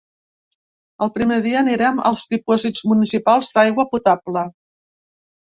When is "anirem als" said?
1.59-2.23